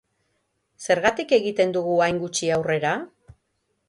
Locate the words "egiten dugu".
1.37-1.93